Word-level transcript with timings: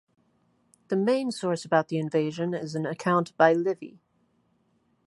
The 0.87 0.95
main 0.95 1.29
source 1.29 1.63
about 1.63 1.89
the 1.89 1.99
invasion 1.99 2.55
is 2.55 2.73
an 2.73 2.87
account 2.87 3.37
by 3.37 3.53
Livy. 3.53 4.01